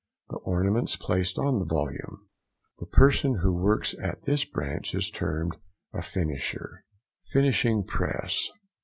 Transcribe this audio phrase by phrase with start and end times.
[0.29, 2.27] The ornaments placed on the volume.
[2.79, 5.55] The person who works at this branch is termed
[5.93, 6.83] a finisher.
[7.29, 8.49] FINISHING PRESS.